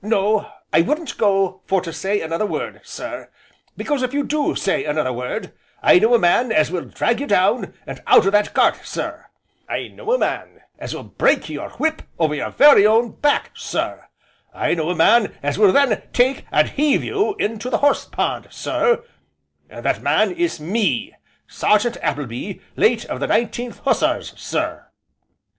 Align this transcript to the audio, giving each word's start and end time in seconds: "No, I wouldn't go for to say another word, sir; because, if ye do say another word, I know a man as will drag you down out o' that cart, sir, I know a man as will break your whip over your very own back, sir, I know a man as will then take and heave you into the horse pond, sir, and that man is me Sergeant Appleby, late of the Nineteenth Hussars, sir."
"No, 0.03 0.49
I 0.73 0.81
wouldn't 0.81 1.15
go 1.19 1.61
for 1.67 1.79
to 1.79 1.93
say 1.93 2.21
another 2.21 2.47
word, 2.47 2.81
sir; 2.83 3.29
because, 3.77 4.01
if 4.01 4.15
ye 4.15 4.23
do 4.23 4.55
say 4.55 4.83
another 4.83 5.13
word, 5.13 5.53
I 5.83 5.99
know 5.99 6.15
a 6.15 6.17
man 6.17 6.51
as 6.51 6.71
will 6.71 6.85
drag 6.85 7.19
you 7.19 7.27
down 7.27 7.75
out 8.07 8.25
o' 8.25 8.31
that 8.31 8.55
cart, 8.55 8.79
sir, 8.83 9.27
I 9.69 9.89
know 9.89 10.11
a 10.11 10.17
man 10.17 10.61
as 10.79 10.95
will 10.95 11.03
break 11.03 11.49
your 11.49 11.69
whip 11.73 12.01
over 12.17 12.33
your 12.33 12.49
very 12.49 12.83
own 12.87 13.11
back, 13.19 13.51
sir, 13.53 14.07
I 14.55 14.73
know 14.73 14.89
a 14.89 14.95
man 14.95 15.37
as 15.43 15.59
will 15.59 15.71
then 15.71 16.01
take 16.13 16.45
and 16.51 16.67
heave 16.69 17.03
you 17.03 17.35
into 17.35 17.69
the 17.69 17.77
horse 17.77 18.03
pond, 18.05 18.47
sir, 18.49 19.03
and 19.69 19.85
that 19.85 20.01
man 20.01 20.31
is 20.31 20.59
me 20.59 21.13
Sergeant 21.47 21.97
Appleby, 22.01 22.59
late 22.75 23.05
of 23.05 23.19
the 23.19 23.27
Nineteenth 23.27 23.77
Hussars, 23.85 24.33
sir." 24.35 24.87